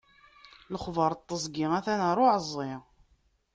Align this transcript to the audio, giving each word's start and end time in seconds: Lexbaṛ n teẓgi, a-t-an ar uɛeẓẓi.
Lexbaṛ 0.73 1.11
n 1.15 1.19
teẓgi, 1.27 1.65
a-t-an 1.77 2.01
ar 2.09 2.17
uɛeẓẓi. 2.23 2.71